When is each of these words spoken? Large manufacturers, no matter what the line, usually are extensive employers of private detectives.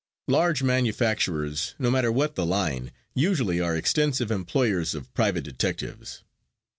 Large 0.27 0.63
manufacturers, 0.63 1.75
no 1.77 1.91
matter 1.91 2.11
what 2.11 2.33
the 2.33 2.43
line, 2.43 2.91
usually 3.13 3.59
are 3.61 3.77
extensive 3.77 4.31
employers 4.31 4.95
of 4.95 5.13
private 5.13 5.43
detectives. 5.43 6.23